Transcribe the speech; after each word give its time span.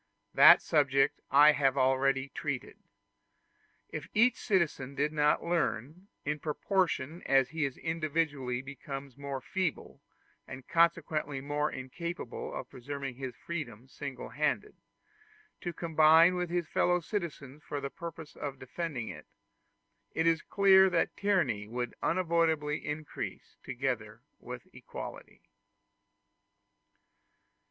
That 0.33 0.63
subject 0.63 1.21
I 1.29 1.51
have 1.51 1.77
already 1.77 2.29
treated. 2.29 2.79
If 3.89 4.09
each 4.15 4.35
citizen 4.35 4.95
did 4.95 5.13
not 5.13 5.43
learn, 5.43 6.07
in 6.25 6.39
proportion 6.39 7.21
as 7.27 7.49
he 7.49 7.67
individually 7.67 8.63
becomes 8.63 9.15
more 9.15 9.39
feeble, 9.41 10.01
and 10.47 10.67
consequently 10.67 11.39
more 11.39 11.71
incapable 11.71 12.51
of 12.51 12.71
preserving 12.71 13.17
his 13.17 13.35
freedom 13.35 13.87
single 13.87 14.29
handed, 14.29 14.73
to 15.59 15.71
combine 15.71 16.33
with 16.33 16.49
his 16.49 16.67
fellow 16.67 16.99
citizens 16.99 17.61
for 17.63 17.79
the 17.79 17.91
purpose 17.91 18.35
of 18.35 18.57
defending 18.57 19.07
it, 19.09 19.27
it 20.15 20.25
is 20.25 20.41
clear 20.41 20.89
that 20.89 21.15
tyranny 21.15 21.67
would 21.67 21.93
unavoidably 22.01 22.83
increase 22.87 23.59
together 23.61 24.23
with 24.39 24.67
equality. 24.73 25.43